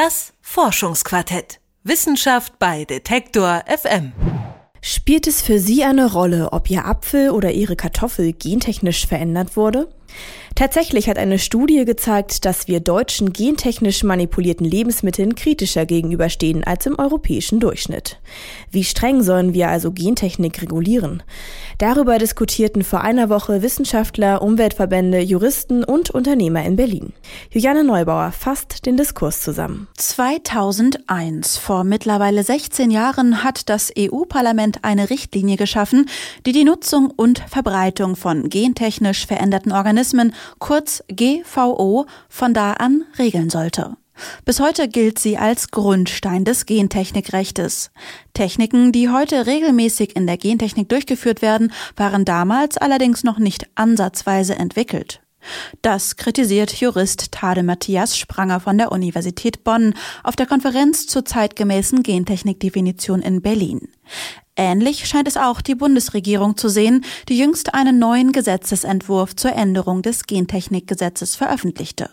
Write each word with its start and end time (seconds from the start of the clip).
Das 0.00 0.32
Forschungsquartett. 0.42 1.58
Wissenschaft 1.82 2.60
bei 2.60 2.84
Detektor 2.84 3.64
FM. 3.66 4.12
Spielt 4.80 5.26
es 5.26 5.42
für 5.42 5.58
Sie 5.58 5.82
eine 5.82 6.12
Rolle, 6.12 6.52
ob 6.52 6.70
Ihr 6.70 6.84
Apfel 6.84 7.30
oder 7.30 7.50
Ihre 7.50 7.74
Kartoffel 7.74 8.32
gentechnisch 8.32 9.08
verändert 9.08 9.56
wurde? 9.56 9.88
Tatsächlich 10.54 11.08
hat 11.08 11.18
eine 11.18 11.40
Studie 11.40 11.84
gezeigt, 11.84 12.44
dass 12.44 12.68
wir 12.68 12.78
deutschen 12.78 13.32
gentechnisch 13.32 14.04
manipulierten 14.04 14.64
Lebensmitteln 14.64 15.34
kritischer 15.34 15.84
gegenüberstehen 15.84 16.62
als 16.62 16.86
im 16.86 16.96
europäischen 16.96 17.58
Durchschnitt. 17.58 18.20
Wie 18.70 18.84
streng 18.84 19.24
sollen 19.24 19.52
wir 19.52 19.68
also 19.68 19.90
Gentechnik 19.90 20.62
regulieren? 20.62 21.24
Darüber 21.78 22.18
diskutierten 22.18 22.82
vor 22.82 23.02
einer 23.02 23.28
Woche 23.28 23.62
Wissenschaftler, 23.62 24.42
Umweltverbände, 24.42 25.20
Juristen 25.20 25.84
und 25.84 26.10
Unternehmer 26.10 26.64
in 26.64 26.74
Berlin. 26.74 27.12
Juliane 27.50 27.84
Neubauer 27.84 28.32
fasst 28.32 28.84
den 28.84 28.96
Diskurs 28.96 29.42
zusammen. 29.42 29.86
2001, 29.96 31.56
vor 31.56 31.84
mittlerweile 31.84 32.42
16 32.42 32.90
Jahren, 32.90 33.44
hat 33.44 33.68
das 33.68 33.92
EU-Parlament 33.96 34.80
eine 34.82 35.08
Richtlinie 35.08 35.56
geschaffen, 35.56 36.10
die 36.46 36.52
die 36.52 36.64
Nutzung 36.64 37.12
und 37.14 37.44
Verbreitung 37.48 38.16
von 38.16 38.48
gentechnisch 38.48 39.24
veränderten 39.24 39.70
Organismen 39.70 40.34
kurz 40.58 41.04
GVO, 41.06 42.06
von 42.28 42.54
da 42.54 42.72
an 42.72 43.04
regeln 43.20 43.50
sollte. 43.50 43.96
Bis 44.44 44.60
heute 44.60 44.88
gilt 44.88 45.18
sie 45.18 45.36
als 45.36 45.70
Grundstein 45.70 46.44
des 46.44 46.66
Gentechnikrechtes. 46.66 47.90
Techniken, 48.34 48.92
die 48.92 49.08
heute 49.08 49.46
regelmäßig 49.46 50.16
in 50.16 50.26
der 50.26 50.36
Gentechnik 50.36 50.88
durchgeführt 50.88 51.42
werden, 51.42 51.72
waren 51.96 52.24
damals 52.24 52.76
allerdings 52.76 53.24
noch 53.24 53.38
nicht 53.38 53.68
ansatzweise 53.74 54.54
entwickelt. 54.56 55.20
Das 55.82 56.16
kritisiert 56.16 56.72
Jurist 56.80 57.32
Tade 57.32 57.62
Matthias 57.62 58.18
Spranger 58.18 58.60
von 58.60 58.76
der 58.76 58.92
Universität 58.92 59.64
Bonn 59.64 59.94
auf 60.24 60.36
der 60.36 60.46
Konferenz 60.46 61.06
zur 61.06 61.24
zeitgemäßen 61.24 62.02
Gentechnikdefinition 62.02 63.22
in 63.22 63.40
Berlin. 63.40 63.88
Ähnlich 64.56 65.06
scheint 65.06 65.28
es 65.28 65.36
auch 65.36 65.60
die 65.60 65.76
Bundesregierung 65.76 66.56
zu 66.56 66.68
sehen, 66.68 67.04
die 67.28 67.38
jüngst 67.38 67.74
einen 67.74 68.00
neuen 68.00 68.32
Gesetzesentwurf 68.32 69.36
zur 69.36 69.52
Änderung 69.52 70.02
des 70.02 70.24
Gentechnikgesetzes 70.24 71.36
veröffentlichte. 71.36 72.10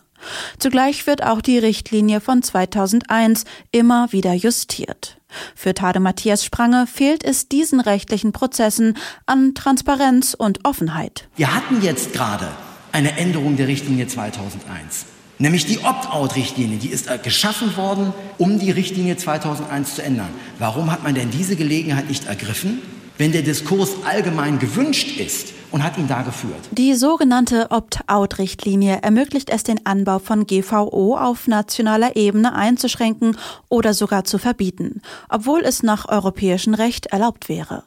Zugleich 0.60 1.08
wird 1.08 1.24
auch 1.24 1.42
die 1.42 1.58
Richtlinie 1.58 2.22
von 2.22 2.42
2001 2.42 3.46
immer 3.72 4.12
wieder 4.12 4.34
justiert. 4.34 5.18
Für 5.56 5.74
Tade 5.74 6.00
Matthias 6.00 6.46
Sprange 6.46 6.88
fehlt 6.88 7.24
es 7.24 7.50
diesen 7.50 7.80
rechtlichen 7.80 8.32
Prozessen 8.32 8.98
an 9.26 9.54
Transparenz 9.54 10.34
und 10.34 10.66
Offenheit. 10.66 11.28
Wir 11.36 11.54
hatten 11.54 11.82
jetzt 11.82 12.14
gerade 12.14 12.48
eine 12.92 13.18
Änderung 13.18 13.58
der 13.58 13.68
Richtlinie 13.68 14.08
2001. 14.08 15.06
Nämlich 15.38 15.66
die 15.66 15.80
Opt-out-Richtlinie, 15.80 16.78
die 16.78 16.88
ist 16.88 17.08
äh, 17.08 17.20
geschaffen 17.22 17.76
worden, 17.76 18.14
um 18.38 18.58
die 18.58 18.72
Richtlinie 18.72 19.18
2001 19.18 19.96
zu 19.96 20.02
ändern. 20.02 20.30
Warum 20.60 20.92
hat 20.92 21.04
man 21.04 21.14
denn 21.14 21.30
diese 21.30 21.58
Gelegenheit 21.58 22.08
nicht 22.08 22.26
ergriffen, 22.26 22.82
wenn 23.18 23.32
der 23.32 23.42
Diskurs 23.42 23.92
allgemein 24.06 24.60
gewünscht 24.60 25.18
ist 25.20 25.54
und 25.72 25.84
hat 25.84 25.98
ihn 25.98 26.08
da 26.08 26.22
geführt? 26.22 26.70
Die 26.72 26.96
sogenannte 26.96 27.72
Opt-out-Richtlinie 27.72 29.00
ermöglicht 29.02 29.50
es, 29.50 29.64
den 29.64 29.86
Anbau 29.86 30.20
von 30.20 30.46
GVO 30.46 31.18
auf 31.18 31.48
nationaler 31.48 32.16
Ebene 32.16 32.54
einzuschränken 32.54 33.38
oder 33.70 33.94
sogar 33.94 34.24
zu 34.24 34.38
verbieten, 34.38 35.02
obwohl 35.30 35.62
es 35.62 35.84
nach 35.84 36.08
europäischem 36.08 36.74
Recht 36.74 37.08
erlaubt 37.08 37.50
wäre. 37.50 37.84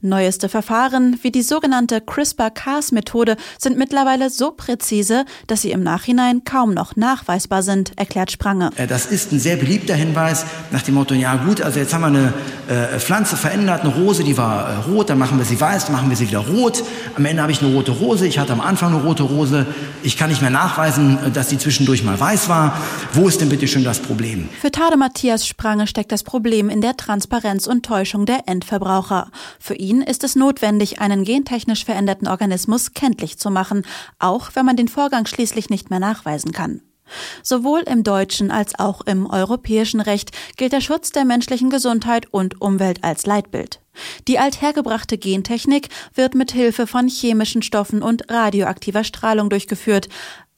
Neueste 0.00 0.48
Verfahren 0.48 1.18
wie 1.22 1.30
die 1.30 1.42
sogenannte 1.42 2.00
CRISPR-Cas-Methode 2.00 3.36
sind 3.58 3.78
mittlerweile 3.78 4.30
so 4.30 4.50
präzise, 4.50 5.24
dass 5.46 5.62
sie 5.62 5.70
im 5.70 5.82
Nachhinein 5.82 6.44
kaum 6.44 6.74
noch 6.74 6.96
nachweisbar 6.96 7.62
sind, 7.62 7.92
erklärt 7.96 8.30
Sprange. 8.30 8.70
Äh, 8.76 8.86
das 8.86 9.06
ist 9.06 9.32
ein 9.32 9.40
sehr 9.40 9.56
beliebter 9.56 9.94
Hinweis 9.94 10.44
nach 10.70 10.82
dem 10.82 10.94
Motto, 10.94 11.14
ja 11.14 11.36
gut, 11.36 11.60
also 11.62 11.78
jetzt 11.78 11.94
haben 11.94 12.02
wir 12.02 12.06
eine 12.08 12.32
äh, 12.68 12.98
Pflanze 12.98 13.36
verändert, 13.36 13.82
eine 13.82 13.94
Rose, 13.94 14.24
die 14.24 14.36
war 14.36 14.68
äh, 14.68 14.74
rot, 14.90 15.10
dann 15.10 15.18
machen 15.18 15.38
wir 15.38 15.44
sie 15.44 15.60
weiß, 15.60 15.86
dann 15.86 15.94
machen 15.94 16.08
wir 16.10 16.16
sie 16.16 16.28
wieder 16.28 16.40
rot. 16.40 16.82
Am 17.16 17.24
Ende 17.24 17.42
habe 17.42 17.52
ich 17.52 17.62
eine 17.62 17.74
rote 17.74 17.92
Rose, 17.92 18.26
ich 18.26 18.38
hatte 18.38 18.52
am 18.52 18.60
Anfang 18.60 18.94
eine 18.94 19.02
rote 19.02 19.22
Rose, 19.22 19.66
ich 20.02 20.16
kann 20.16 20.30
nicht 20.30 20.40
mehr 20.40 20.50
nachweisen, 20.50 21.18
äh, 21.26 21.30
dass 21.30 21.48
sie 21.50 21.58
zwischendurch 21.58 22.04
mal 22.04 22.18
weiß 22.18 22.48
war. 22.48 22.78
Wo 23.12 23.28
ist 23.28 23.40
denn 23.40 23.48
bitte 23.48 23.68
schon 23.68 23.84
das 23.84 24.00
Problem? 24.00 24.48
Für 24.60 24.70
Tade 24.70 24.96
Matthias 24.96 25.46
Sprange 25.46 25.86
steckt 25.86 26.12
das 26.12 26.22
Problem 26.22 26.68
in 26.68 26.80
der 26.80 26.96
Transparenz 26.96 27.66
und 27.66 27.84
Täuschung 27.84 28.26
der 28.26 28.42
Endverbraucher. 28.46 29.28
Für 29.58 29.74
ihn 29.74 30.02
ist 30.02 30.24
es 30.24 30.36
notwendig, 30.36 31.00
einen 31.00 31.24
gentechnisch 31.24 31.84
veränderten 31.84 32.28
Organismus 32.28 32.92
kenntlich 32.92 33.38
zu 33.38 33.50
machen, 33.50 33.84
auch 34.18 34.50
wenn 34.54 34.66
man 34.66 34.76
den 34.76 34.88
Vorgang 34.88 35.26
schließlich 35.26 35.70
nicht 35.70 35.90
mehr 35.90 36.00
nachweisen 36.00 36.52
kann. 36.52 36.82
Sowohl 37.42 37.80
im 37.80 38.02
deutschen 38.02 38.50
als 38.50 38.78
auch 38.78 39.00
im 39.02 39.26
europäischen 39.26 40.00
Recht 40.00 40.30
gilt 40.56 40.72
der 40.72 40.80
Schutz 40.80 41.10
der 41.10 41.24
menschlichen 41.24 41.70
Gesundheit 41.70 42.26
und 42.30 42.60
Umwelt 42.60 43.02
als 43.02 43.26
Leitbild. 43.26 43.80
Die 44.26 44.38
althergebrachte 44.38 45.18
Gentechnik 45.18 45.88
wird 46.14 46.34
mit 46.34 46.52
Hilfe 46.52 46.86
von 46.86 47.08
chemischen 47.08 47.62
Stoffen 47.62 48.02
und 48.02 48.30
radioaktiver 48.30 49.04
Strahlung 49.04 49.50
durchgeführt. 49.50 50.08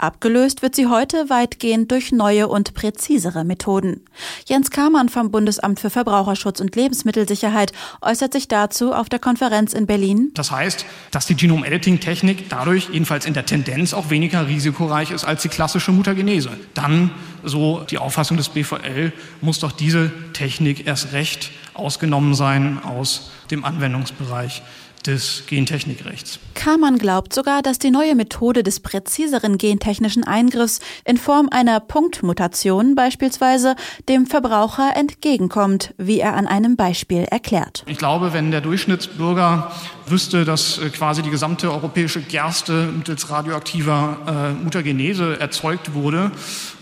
Abgelöst 0.01 0.63
wird 0.63 0.75
sie 0.75 0.87
heute 0.87 1.29
weitgehend 1.29 1.91
durch 1.91 2.11
neue 2.11 2.49
und 2.49 2.73
präzisere 2.73 3.45
Methoden. 3.45 4.01
Jens 4.47 4.71
Kamann 4.71 5.11
vom 5.11 5.31
Bundesamt 5.31 5.79
für 5.79 5.91
Verbraucherschutz 5.91 6.59
und 6.61 6.75
Lebensmittelsicherheit 6.75 7.73
äußert 8.01 8.33
sich 8.33 8.49
dazu 8.49 8.95
auf 8.95 9.11
der 9.11 9.19
Konferenz 9.19 9.75
in 9.75 9.87
Berlin. 9.87 10.31
Das 10.33 10.51
heißt, 10.51 10.87
dass 11.11 11.27
die 11.27 11.35
Genom-Editing-Technik 11.35 12.49
dadurch 12.49 12.89
jedenfalls 12.91 13.27
in 13.27 13.35
der 13.35 13.45
Tendenz 13.45 13.93
auch 13.93 14.09
weniger 14.09 14.47
risikoreich 14.47 15.11
ist 15.11 15.25
als 15.25 15.43
die 15.43 15.51
klassische 15.51 15.93
Mutagenese. 15.93 16.51
Dann, 16.73 17.11
so 17.45 17.85
die 17.91 17.99
Auffassung 17.99 18.39
des 18.39 18.49
BVL, 18.49 19.13
muss 19.43 19.59
doch 19.59 19.73
diese 19.73 20.11
Technik 20.33 20.87
erst 20.87 21.13
recht 21.13 21.51
ausgenommen 21.75 22.35
sein 22.35 22.83
aus 22.83 23.31
dem 23.51 23.65
Anwendungsbereich 23.65 24.63
des 25.07 25.45
Gentechnikrechts. 25.47 26.39
Kamann 26.55 26.99
glaubt 26.99 27.33
sogar, 27.33 27.63
dass 27.63 27.79
die 27.79 27.91
neue 27.91 28.15
Methode 28.15 28.63
des 28.63 28.81
präziseren 28.81 29.57
gentechnischen 29.57 30.25
Eingriffs 30.25 30.81
in 31.05 31.17
Form 31.17 31.49
einer 31.51 31.81
Punktmutation 31.81 32.95
beispielsweise 32.95 33.77
dem 34.09 34.27
Verbraucher 34.27 34.95
entgegenkommt, 34.97 35.95
wie 35.97 36.21
er 36.21 36.35
an 36.35 36.47
einem 36.47 36.77
Beispiel 36.77 37.25
erklärt. 37.25 37.85
Ich 37.87 37.99
glaube, 37.99 38.33
wenn 38.33 38.51
der 38.51 38.61
Durchschnittsbürger 38.61 39.73
wüsste, 40.07 40.45
dass 40.45 40.79
äh, 40.79 40.91
quasi 40.91 41.23
die 41.23 41.31
gesamte 41.31 41.71
europäische 41.73 42.21
Gerste 42.21 42.87
mittels 42.97 43.31
radioaktiver 43.31 44.53
äh, 44.61 44.63
Mutagenese 44.63 45.41
erzeugt 45.41 45.95
wurde, 45.95 46.31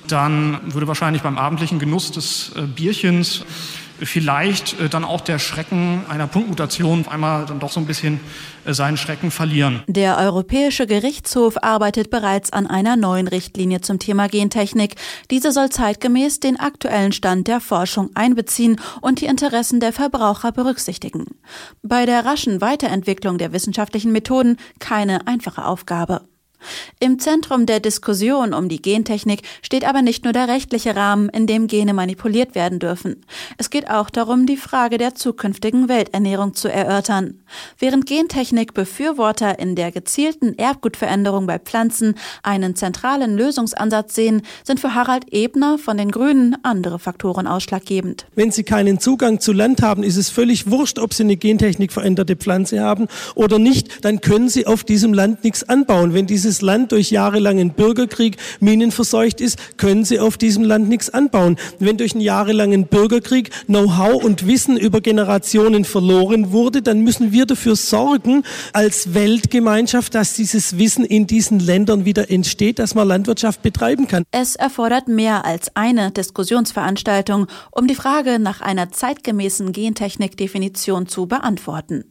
dann 0.08 0.60
würde 0.72 0.88
wahrscheinlich 0.88 1.22
beim 1.22 1.38
abendlichen 1.38 1.78
Genuss 1.78 2.10
des 2.10 2.52
äh, 2.56 2.62
Bierchens 2.62 3.44
vielleicht 4.00 4.78
äh, 4.80 4.88
dann 4.88 5.04
auch 5.04 5.20
der 5.20 5.38
Schrecken 5.38 6.04
einer 6.08 6.26
Punktmutation 6.26 7.06
einmal 7.08 7.46
dann 7.46 7.60
doch 7.60 7.70
so 7.70 7.80
ein 7.80 7.86
bisschen 7.86 8.20
äh, 8.64 8.72
seinen 8.72 8.96
Schrecken 8.96 9.30
verlieren. 9.30 9.82
Der 9.86 10.18
Europäische 10.18 10.86
Gerichtshof 10.86 11.62
arbeitet 11.62 12.10
bereits 12.10 12.52
an 12.52 12.66
einer 12.66 12.96
neuen 12.96 13.28
Richtlinie 13.28 13.80
zum 13.80 13.98
Thema 13.98 14.28
Gentechnik. 14.28 14.96
Diese 15.30 15.52
soll 15.52 15.70
zeitgemäß 15.70 16.40
den 16.40 16.58
aktuellen 16.58 17.12
Stand 17.12 17.48
der 17.48 17.60
Forschung 17.60 18.10
einbeziehen 18.14 18.80
und 19.00 19.20
die 19.20 19.26
Interessen 19.26 19.80
der 19.80 19.92
Verbraucher 19.92 20.52
berücksichtigen. 20.52 21.26
Bei 21.82 22.06
der 22.06 22.24
raschen 22.24 22.60
Weiterentwicklung 22.60 23.38
der 23.38 23.52
wissenschaftlichen 23.52 24.12
Methoden 24.12 24.56
keine 24.78 25.26
einfache 25.26 25.64
Aufgabe. 25.64 26.22
Im 27.00 27.18
Zentrum 27.18 27.66
der 27.66 27.80
Diskussion 27.80 28.52
um 28.52 28.68
die 28.68 28.82
Gentechnik 28.82 29.42
steht 29.62 29.86
aber 29.86 30.02
nicht 30.02 30.24
nur 30.24 30.32
der 30.32 30.48
rechtliche 30.48 30.96
Rahmen, 30.96 31.28
in 31.28 31.46
dem 31.46 31.66
Gene 31.66 31.94
manipuliert 31.94 32.54
werden 32.54 32.78
dürfen. 32.78 33.24
Es 33.56 33.70
geht 33.70 33.88
auch 33.88 34.10
darum, 34.10 34.46
die 34.46 34.56
Frage 34.56 34.98
der 34.98 35.14
zukünftigen 35.14 35.88
Welternährung 35.88 36.54
zu 36.54 36.68
erörtern. 36.68 37.40
Während 37.78 38.06
Gentechnik-Befürworter 38.06 39.58
in 39.58 39.76
der 39.76 39.92
gezielten 39.92 40.58
Erbgutveränderung 40.58 41.46
bei 41.46 41.58
Pflanzen 41.58 42.14
einen 42.42 42.76
zentralen 42.76 43.36
Lösungsansatz 43.36 44.14
sehen, 44.14 44.42
sind 44.64 44.80
für 44.80 44.94
Harald 44.94 45.32
Ebner 45.32 45.78
von 45.78 45.96
den 45.96 46.10
Grünen 46.10 46.56
andere 46.62 46.98
Faktoren 46.98 47.46
ausschlaggebend. 47.46 48.26
Wenn 48.34 48.50
Sie 48.50 48.64
keinen 48.64 48.98
Zugang 48.98 49.40
zu 49.40 49.52
Land 49.52 49.82
haben, 49.82 50.02
ist 50.02 50.16
es 50.16 50.30
völlig 50.30 50.70
wurscht, 50.70 50.98
ob 50.98 51.14
Sie 51.14 51.22
eine 51.22 51.36
Gentechnik 51.36 51.92
veränderte 51.92 52.36
Pflanze 52.36 52.80
haben 52.80 53.06
oder 53.34 53.58
nicht, 53.58 54.04
dann 54.04 54.20
können 54.20 54.48
Sie 54.48 54.66
auf 54.66 54.84
diesem 54.84 55.12
Land 55.12 55.44
nichts 55.44 55.68
anbauen. 55.68 56.14
Wenn 56.14 56.26
diese 56.26 56.47
dieses 56.48 56.62
Land 56.62 56.92
durch 56.92 57.10
jahrelangen 57.10 57.72
Bürgerkrieg 57.74 58.38
minenverseucht 58.60 59.42
ist, 59.42 59.76
können 59.76 60.06
sie 60.06 60.18
auf 60.18 60.38
diesem 60.38 60.64
Land 60.64 60.88
nichts 60.88 61.10
anbauen. 61.10 61.56
Wenn 61.78 61.98
durch 61.98 62.12
einen 62.12 62.22
jahrelangen 62.22 62.86
Bürgerkrieg 62.86 63.50
Know-how 63.66 64.24
und 64.24 64.46
Wissen 64.46 64.78
über 64.78 65.02
Generationen 65.02 65.84
verloren 65.84 66.50
wurde, 66.50 66.80
dann 66.80 67.00
müssen 67.00 67.32
wir 67.32 67.44
dafür 67.44 67.76
sorgen, 67.76 68.44
als 68.72 69.12
Weltgemeinschaft, 69.12 70.14
dass 70.14 70.32
dieses 70.32 70.78
Wissen 70.78 71.04
in 71.04 71.26
diesen 71.26 71.60
Ländern 71.60 72.06
wieder 72.06 72.30
entsteht, 72.30 72.78
dass 72.78 72.94
man 72.94 73.06
Landwirtschaft 73.06 73.60
betreiben 73.60 74.08
kann. 74.08 74.24
Es 74.30 74.56
erfordert 74.56 75.06
mehr 75.06 75.44
als 75.44 75.76
eine 75.76 76.12
Diskussionsveranstaltung, 76.12 77.46
um 77.72 77.86
die 77.86 77.94
Frage 77.94 78.38
nach 78.38 78.62
einer 78.62 78.90
zeitgemäßen 78.90 79.72
Gentechnik-Definition 79.72 81.08
zu 81.08 81.26
beantworten. 81.26 82.04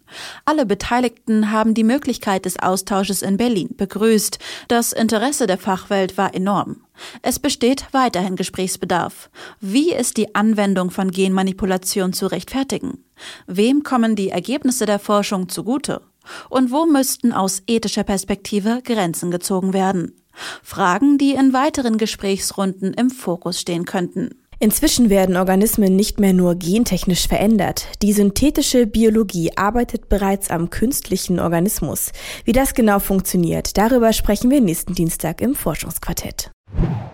Alle 0.46 0.68
Beteiligten 0.68 1.52
haben 1.52 1.74
die 1.74 1.84
Möglichkeit 1.84 2.46
des 2.46 2.60
Austausches 2.60 3.24
in 3.24 3.38
Berlin 3.38 3.70
begrüßt 3.88 4.27
gelöst. 4.28 4.40
Das 4.68 4.94
Interesse 4.94 5.48
der 5.48 5.58
Fachwelt 5.58 6.18
war 6.18 6.34
enorm. 6.34 6.82
Es 7.22 7.40
besteht 7.40 7.86
weiterhin 7.92 8.36
Gesprächsbedarf. 8.36 9.30
Wie 9.60 9.94
ist 9.94 10.18
die 10.18 10.36
Anwendung 10.36 10.92
von 10.92 11.12
Genmanipulation 11.12 12.14
zu 12.14 12.28
rechtfertigen? 12.28 13.04
Wem 13.48 13.84
kommen 13.84 14.16
die 14.16 14.30
Ergebnisse 14.30 14.86
der 14.86 15.00
Forschung 15.00 15.50
zugute? 15.50 16.02
Und 16.50 16.72
wo 16.72 16.86
müssten 16.86 17.32
aus 17.32 17.62
ethischer 17.68 18.04
Perspektive 18.04 18.82
Grenzen 18.84 19.32
gezogen 19.32 19.74
werden? 19.74 20.14
Fragen, 20.62 21.18
die 21.18 21.34
in 21.34 21.54
weiteren 21.54 21.98
Gesprächsrunden 21.98 22.94
im 22.94 23.10
Fokus 23.10 23.60
stehen 23.60 23.86
könnten. 23.86 24.47
Inzwischen 24.60 25.10
werden 25.10 25.38
Organismen 25.38 25.96
nicht 25.96 26.20
mehr 26.20 26.34
nur 26.34 26.56
gentechnisch 26.56 27.28
verändert. 27.28 27.86
Die 28.02 28.14
synthetische 28.14 28.88
Biologie 28.88 29.52
arbeitet 29.56 30.10
bereits 30.10 30.50
am 30.50 30.70
künstlichen 30.70 31.40
Organismus. 31.40 32.12
Wie 32.44 32.54
das 32.54 32.74
genau 32.74 33.00
funktioniert, 33.00 33.78
darüber 33.78 34.14
sprechen 34.14 34.50
wir 34.50 34.62
nächsten 34.62 34.96
Dienstag 34.96 35.42
im 35.42 35.54
Forschungsquartett. 35.54 36.52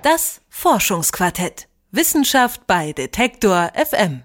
Das 0.04 0.42
Forschungsquartett. 0.50 1.68
Wissenschaft 1.92 2.66
bei 2.66 2.94
Detektor 2.94 3.72
FM. 3.76 4.24